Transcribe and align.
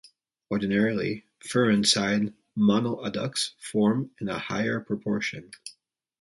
Ordinarily, 0.49 1.25
furan-side 1.41 2.33
monoadducts 2.57 3.51
form 3.59 4.09
in 4.19 4.29
a 4.29 4.39
higher 4.39 4.79
proportion. 4.79 5.51